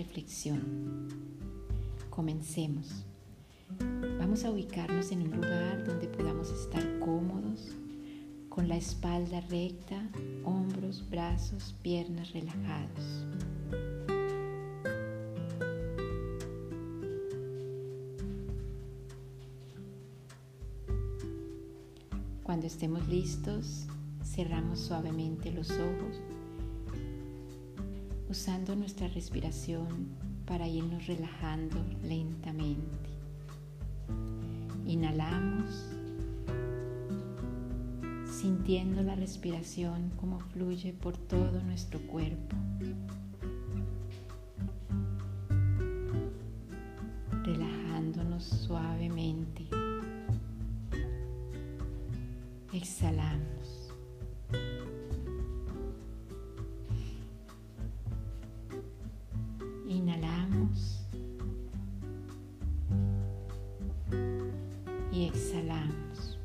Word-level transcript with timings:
reflexión. 0.00 1.08
Comencemos. 2.08 3.04
Vamos 4.18 4.44
a 4.46 4.50
ubicarnos 4.50 5.12
en 5.12 5.22
un 5.24 5.32
lugar 5.32 5.84
donde 5.84 6.08
podamos 6.08 6.50
estar 6.50 6.82
cómodos, 7.00 7.76
con 8.48 8.66
la 8.66 8.78
espalda 8.78 9.42
recta, 9.42 10.08
hombros, 10.44 11.04
brazos, 11.10 11.74
piernas 11.82 12.32
relajados. 12.32 13.26
Cuando 22.42 22.66
estemos 22.66 23.06
listos, 23.06 23.86
cerramos 24.24 24.80
suavemente 24.80 25.52
los 25.52 25.70
ojos, 25.70 26.22
usando 28.30 28.76
nuestra 28.76 29.08
respiración 29.08 30.06
para 30.46 30.68
irnos 30.68 31.04
relajando 31.08 31.76
lentamente. 32.04 33.10
Inhalamos, 34.86 35.88
sintiendo 38.30 39.02
la 39.02 39.16
respiración 39.16 40.10
como 40.20 40.38
fluye 40.38 40.92
por 40.92 41.16
todo 41.16 41.60
nuestro 41.64 41.98
cuerpo. 42.06 42.54
Relajándonos 47.42 48.44
suavemente. 48.44 49.64
Exhalamos. 52.72 53.59
Exhalamos. 65.26 66.38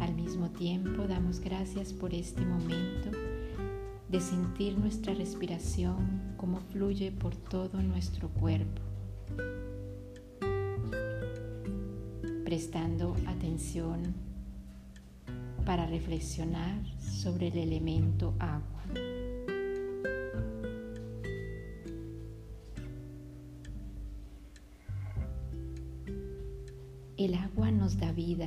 Al 0.00 0.14
mismo 0.14 0.50
tiempo 0.50 1.06
damos 1.06 1.40
gracias 1.40 1.92
por 1.92 2.12
este 2.14 2.44
momento 2.44 3.10
de 4.08 4.20
sentir 4.20 4.78
nuestra 4.78 5.14
respiración 5.14 6.34
como 6.36 6.60
fluye 6.60 7.12
por 7.12 7.36
todo 7.36 7.82
nuestro 7.82 8.28
cuerpo. 8.28 8.82
prestando 12.46 13.16
atención 13.26 14.14
para 15.64 15.84
reflexionar 15.86 16.80
sobre 17.00 17.48
el 17.48 17.58
elemento 17.58 18.34
agua. 18.38 18.75
Da 27.94 28.10
vida. 28.10 28.46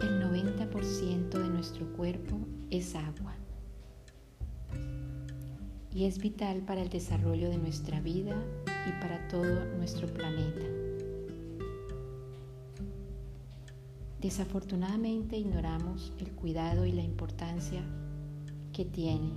El 0.00 0.20
90% 0.20 1.30
de 1.30 1.48
nuestro 1.48 1.86
cuerpo 1.92 2.36
es 2.70 2.96
agua. 2.96 3.36
Y 5.94 6.04
es 6.04 6.18
vital 6.18 6.62
para 6.62 6.82
el 6.82 6.88
desarrollo 6.88 7.48
de 7.48 7.58
nuestra 7.58 8.00
vida 8.00 8.34
y 8.66 9.00
para 9.00 9.26
todo 9.28 9.64
nuestro 9.76 10.08
planeta. 10.08 10.64
Desafortunadamente 14.20 15.36
ignoramos 15.36 16.12
el 16.18 16.32
cuidado 16.32 16.84
y 16.84 16.90
la 16.90 17.02
importancia 17.02 17.82
que 18.72 18.84
tiene. 18.84 19.30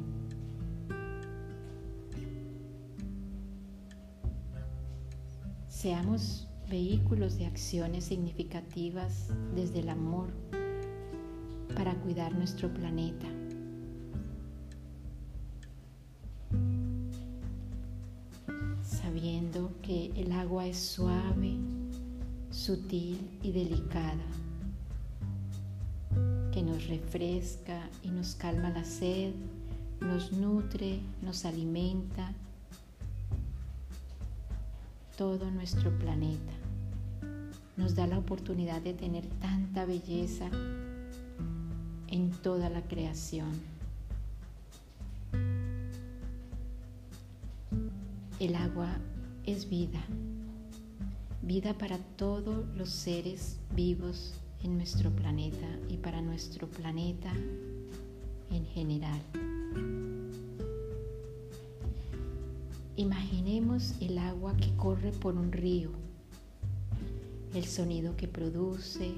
Seamos 5.67 6.50
vehículos 6.71 7.37
de 7.37 7.45
acciones 7.47 8.05
significativas 8.05 9.27
desde 9.53 9.81
el 9.81 9.89
amor 9.89 10.29
para 11.75 11.93
cuidar 11.95 12.33
nuestro 12.33 12.73
planeta. 12.73 13.27
Sabiendo 18.81 19.73
que 19.81 20.13
el 20.15 20.31
agua 20.31 20.65
es 20.65 20.77
suave, 20.77 21.57
sutil 22.51 23.19
y 23.43 23.51
delicada 23.51 24.23
que 26.53 26.61
nos 26.61 26.87
refresca 26.87 27.89
y 28.01 28.11
nos 28.11 28.35
calma 28.35 28.69
la 28.69 28.85
sed, 28.85 29.33
nos 29.99 30.31
nutre, 30.31 31.01
nos 31.21 31.43
alimenta 31.43 32.33
todo 35.17 35.51
nuestro 35.51 35.91
planeta. 35.99 36.60
Nos 37.77 37.95
da 37.95 38.05
la 38.07 38.17
oportunidad 38.17 38.81
de 38.81 38.93
tener 38.93 39.25
tanta 39.39 39.85
belleza 39.85 40.49
en 42.07 42.31
toda 42.43 42.69
la 42.69 42.81
creación. 42.83 43.51
El 48.39 48.55
agua 48.55 48.89
es 49.45 49.69
vida, 49.69 50.01
vida 51.41 51.73
para 51.77 51.97
todos 51.97 52.65
los 52.75 52.89
seres 52.89 53.59
vivos 53.75 54.33
en 54.63 54.77
nuestro 54.77 55.09
planeta 55.11 55.67
y 55.89 55.97
para 55.97 56.21
nuestro 56.21 56.67
planeta 56.67 57.31
en 58.51 58.65
general. 58.65 59.21
Imaginemos 62.95 63.95
el 64.01 64.17
agua 64.17 64.55
que 64.57 64.75
corre 64.75 65.11
por 65.11 65.35
un 65.35 65.51
río, 65.51 65.89
el 67.53 67.65
sonido 67.65 68.15
que 68.15 68.27
produce, 68.27 69.11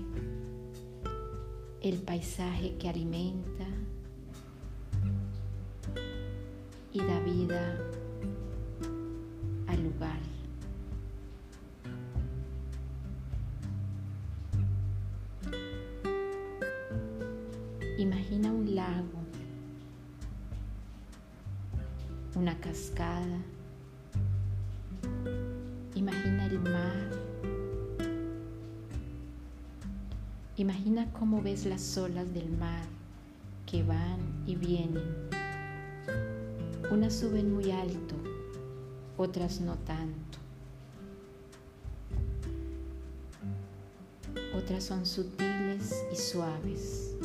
el 1.82 2.02
paisaje 2.02 2.76
que 2.78 2.90
alimenta 2.90 3.68
y 6.92 7.00
da 7.00 7.20
vida 7.20 7.78
al 9.68 9.84
lugar. 9.84 10.20
Imagina 17.98 18.52
un 18.52 18.76
lago, 18.76 19.20
una 22.36 22.60
cascada. 22.60 23.40
Imagina 25.96 26.48
el 26.48 26.60
mar. 26.60 27.23
Imagina 30.56 31.12
cómo 31.14 31.42
ves 31.42 31.66
las 31.66 31.98
olas 31.98 32.32
del 32.32 32.48
mar 32.48 32.86
que 33.66 33.82
van 33.82 34.20
y 34.46 34.56
vienen. 34.56 35.02
Unas 36.92 37.16
suben 37.16 37.52
muy 37.52 37.72
alto, 37.72 38.14
otras 39.18 39.62
no 39.62 39.76
tanto. 39.80 40.38
Otras 44.56 44.84
son 44.84 45.08
sutiles 45.08 46.06
y 46.14 46.16
suaves. 46.16 47.16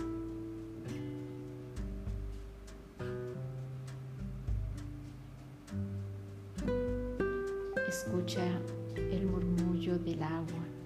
Escucha 7.86 8.42
el 8.96 9.26
murmullo 9.26 9.98
del 9.98 10.22
agua. 10.22 10.77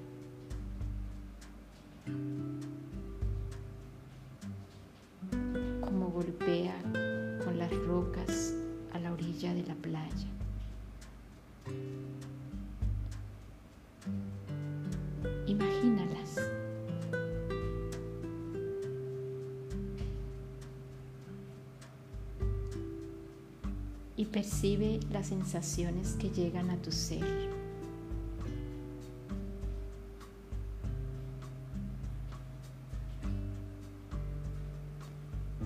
Percibe 24.33 24.99
las 25.13 25.27
sensaciones 25.27 26.15
que 26.15 26.31
llegan 26.31 26.71
a 26.71 26.77
tu 26.79 26.91
ser. 26.91 27.23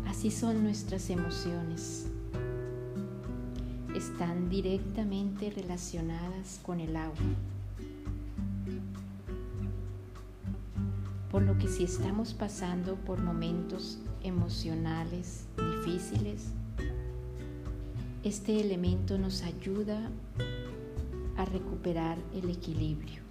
Así 0.07 0.31
son 0.31 0.65
nuestras 0.65 1.09
emociones. 1.11 2.07
Están 3.95 4.51
directamente 4.51 5.51
relacionadas 5.51 6.59
con 6.63 6.81
el 6.81 6.97
agua. 6.97 7.15
Por 11.31 11.43
lo 11.43 11.57
que 11.59 11.69
si 11.69 11.85
estamos 11.85 12.35
pasando 12.35 12.97
por 12.97 13.23
momentos 13.23 13.99
emocionales, 14.23 15.45
difíciles, 15.57 16.47
este 18.27 18.61
elemento 18.61 19.17
nos 19.19 19.45
ayuda 19.45 20.11
a 21.37 21.45
recuperar 21.45 22.19
el 22.35 22.51
equilibrio. 22.51 23.23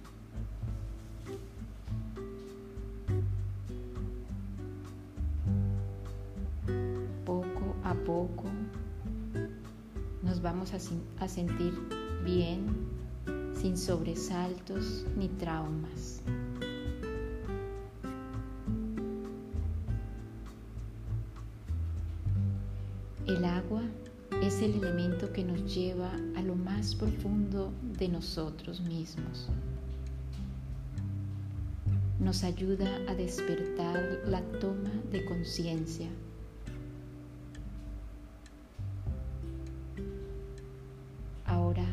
Poco 7.26 7.76
a 7.84 7.92
poco 7.92 8.44
nos 10.22 10.40
vamos 10.40 10.72
a, 10.72 11.28
sentir 11.28 11.74
bien, 12.24 12.64
sin 13.54 13.76
sobresaltos 13.76 15.04
ni 15.18 15.28
traumas. 15.28 16.22
El 23.26 23.44
agua 23.44 23.82
es 24.42 24.60
el 24.60 24.74
elemento 24.74 25.32
que 25.32 25.42
nos 25.42 25.74
lleva 25.74 26.10
a 26.36 26.42
lo 26.42 26.54
más 26.54 26.94
profundo 26.94 27.72
de 27.98 28.08
nosotros 28.08 28.80
mismos. 28.80 29.48
Nos 32.20 32.44
ayuda 32.44 32.88
a 33.08 33.14
despertar 33.14 34.22
la 34.26 34.42
toma 34.60 34.90
de 35.10 35.24
conciencia. 35.24 36.08
Ahora, 41.44 41.86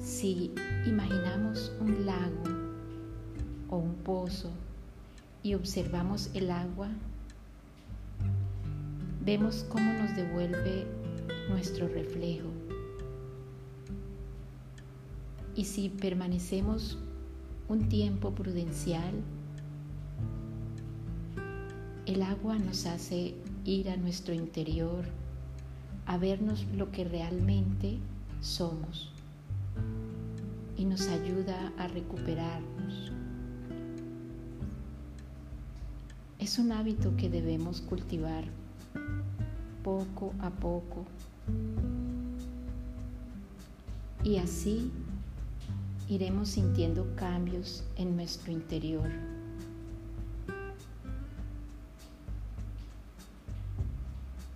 si 0.00 0.52
imaginamos 0.86 1.72
un 1.80 2.04
lago 2.04 2.44
o 3.70 3.78
un 3.78 3.94
pozo 3.96 4.50
y 5.42 5.54
observamos 5.54 6.30
el 6.34 6.50
agua, 6.50 6.88
vemos 9.24 9.64
cómo 9.68 9.92
nos 9.92 10.16
devuelve 10.16 10.97
reflejo. 11.86 12.48
Y 15.54 15.64
si 15.64 15.88
permanecemos 15.88 16.98
un 17.68 17.88
tiempo 17.88 18.32
prudencial, 18.32 19.12
el 22.06 22.22
agua 22.22 22.58
nos 22.58 22.86
hace 22.86 23.34
ir 23.64 23.90
a 23.90 23.96
nuestro 23.96 24.32
interior, 24.32 25.04
a 26.06 26.16
vernos 26.16 26.64
lo 26.74 26.90
que 26.90 27.04
realmente 27.04 27.98
somos 28.40 29.12
y 30.76 30.84
nos 30.84 31.06
ayuda 31.08 31.72
a 31.76 31.88
recuperarnos. 31.88 33.12
Es 36.38 36.58
un 36.58 36.72
hábito 36.72 37.14
que 37.16 37.28
debemos 37.28 37.82
cultivar 37.82 38.44
poco 39.82 40.32
a 40.40 40.50
poco 40.50 41.04
y 44.28 44.36
así 44.36 44.90
iremos 46.08 46.50
sintiendo 46.50 47.06
cambios 47.16 47.82
en 47.96 48.14
nuestro 48.16 48.52
interior. 48.52 49.08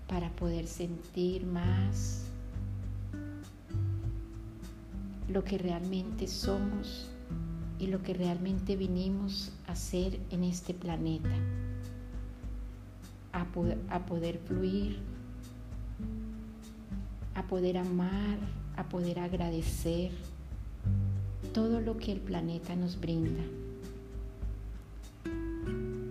Para 0.08 0.30
poder 0.32 0.66
sentir 0.66 1.46
más 1.46 2.24
lo 5.28 5.42
que 5.42 5.56
realmente 5.56 6.26
somos 6.26 7.08
y 7.78 7.86
lo 7.86 8.02
que 8.02 8.12
realmente 8.12 8.76
vinimos 8.76 9.52
a 9.66 9.74
ser 9.74 10.20
en 10.30 10.44
este 10.44 10.74
planeta. 10.74 11.34
A 13.32 13.46
poder, 13.46 14.38
fluir 14.46 15.00
poder 17.52 17.76
amar, 17.76 18.38
a 18.78 18.88
poder 18.88 19.19
agradecer 19.19 20.10
todo 21.52 21.82
lo 21.82 21.99
que 21.99 22.10
el 22.10 22.19
planeta 22.19 22.75
nos 22.75 22.99
brinda. 22.99 23.43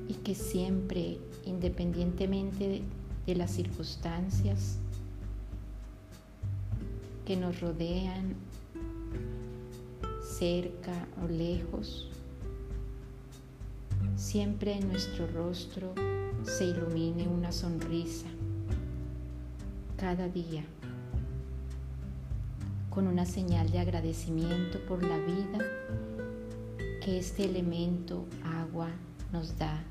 Y 0.07 0.13
que 0.23 0.35
siempre, 0.35 1.17
independientemente 1.43 2.83
de, 3.25 3.33
las 3.35 3.49
circunstancias 3.49 4.77
que 7.25 7.35
nos 7.35 7.59
rodean, 7.59 8.35
cerca 10.21 11.07
o 11.23 11.27
lejos, 11.27 12.07
siempre 14.15 14.73
en 14.73 14.89
nuestro 14.89 15.25
rostro 15.25 15.95
se 16.43 16.65
ilumine 16.65 17.27
una 17.27 17.51
sonrisa 17.51 18.27
cada 19.97 20.27
día 20.27 20.63
con 22.91 23.07
una 23.07 23.25
señal 23.25 23.71
de 23.71 23.79
agradecimiento 23.79 24.77
por 24.85 25.01
la 25.01 25.17
vida 25.17 25.59
que 27.01 27.17
este 27.17 27.45
elemento 27.45 28.25
agua 28.43 28.89
nos 29.31 29.57
da 29.57 29.81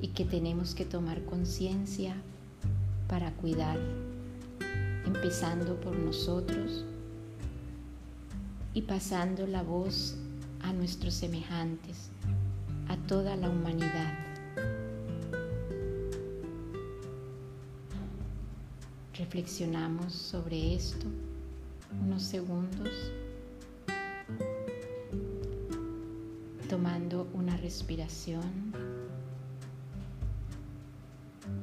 y 0.00 0.08
que 0.08 0.24
tenemos 0.24 0.74
que 0.74 0.84
tomar 0.84 1.24
conciencia 1.24 2.16
para 3.08 3.30
cuidar, 3.34 3.78
empezando 5.06 5.80
por 5.80 5.96
nosotros 5.96 6.84
y 8.74 8.82
pasando 8.82 9.46
la 9.46 9.62
voz 9.62 10.16
a 10.62 10.72
nuestros 10.72 11.14
semejantes, 11.14 12.10
a 12.88 12.96
toda 13.06 13.36
la 13.36 13.48
humanidad. 13.50 14.18
Reflexionamos 19.14 20.12
sobre 20.12 20.74
esto 20.74 21.06
unos 22.00 22.22
segundos 22.22 23.12
tomando 26.68 27.28
una 27.34 27.54
respiración. 27.58 28.72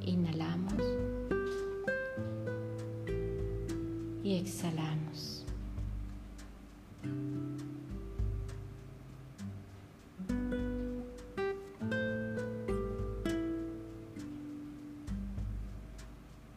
Inhalamos 0.02 0.84
y 4.24 4.36
exhalamos. 4.36 5.46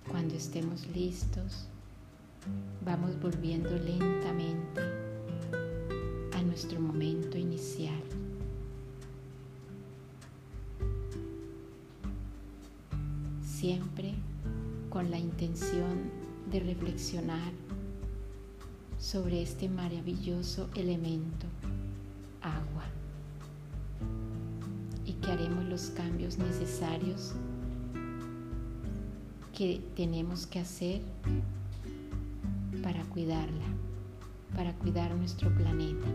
Cuando 0.08 0.34
estemos 0.34 0.86
listos, 0.88 1.68
vamos 2.84 3.20
volviendo 3.20 3.70
lentamente 3.70 4.80
a 6.32 6.42
nuestro 6.42 6.80
momento 6.80 7.38
inicial. 7.38 8.02
Siempre 13.42 14.14
con 14.90 15.10
la 15.10 15.18
intención 15.18 16.10
de 16.50 16.60
reflexionar 16.60 17.52
sobre 18.98 19.42
este 19.42 19.68
maravilloso 19.68 20.68
elemento, 20.74 21.46
agua, 22.40 22.84
y 25.04 25.14
que 25.14 25.30
haremos 25.30 25.64
los 25.64 25.90
cambios 25.90 26.38
necesarios 26.38 27.32
que 29.52 29.80
tenemos 29.96 30.46
que 30.46 30.60
hacer 30.60 31.00
para 32.82 33.04
cuidarla, 33.04 33.64
para 34.56 34.74
cuidar 34.74 35.14
nuestro 35.14 35.54
planeta. 35.54 36.06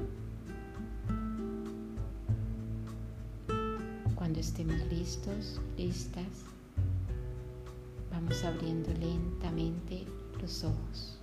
Cuando 4.16 4.40
estemos 4.40 4.76
listos, 4.92 5.62
listas, 5.78 6.26
vamos 8.12 8.44
abriendo 8.44 8.90
lentamente 9.00 10.06
los 10.42 10.64
ojos. 10.64 11.20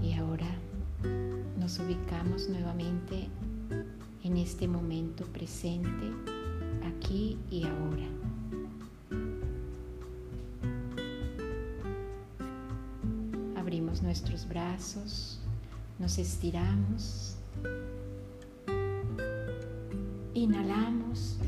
Y 0.00 0.12
ahora 0.14 0.46
nos 1.58 1.78
ubicamos 1.80 2.48
nuevamente 2.48 3.28
en 4.22 4.36
este 4.36 4.68
momento 4.68 5.24
presente, 5.26 6.12
aquí 6.84 7.38
y 7.50 7.64
ahora. 7.64 8.31
Nuestros 14.02 14.48
brazos, 14.48 15.38
nos 15.98 16.18
estiramos, 16.18 17.36
inhalamos 20.34 21.38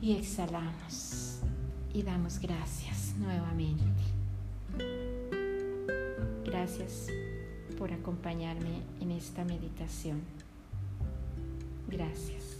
y 0.00 0.12
exhalamos 0.12 1.40
y 1.92 2.02
damos 2.02 2.38
gracias 2.38 3.14
nuevamente. 3.18 3.84
Gracias 6.44 7.06
por 7.78 7.92
acompañarme 7.92 8.82
en 9.00 9.10
esta 9.12 9.44
meditación. 9.44 10.20
Gracias. 11.88 12.59